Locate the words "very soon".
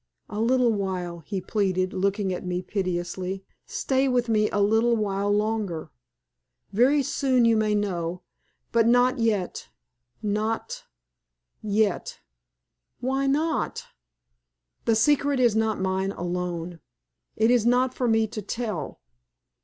6.71-7.45